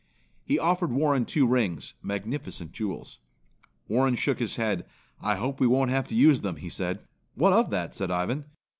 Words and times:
He 0.43 0.57
offered 0.57 0.91
Warren 0.91 1.25
two 1.25 1.45
rings, 1.45 1.93
magnificent 2.01 2.71
jewels. 2.71 3.19
Warren 3.87 4.15
shook 4.15 4.39
his 4.39 4.55
head. 4.55 4.83
"I 5.21 5.35
hope 5.35 5.59
we 5.59 5.67
won't 5.67 5.91
have 5.91 6.07
to 6.07 6.15
use 6.15 6.41
them," 6.41 6.55
he 6.55 6.69
said. 6.69 7.01
"What 7.35 7.53
of 7.53 7.69
that?" 7.69 7.93
said 7.93 8.09
Ivan. 8.09 8.45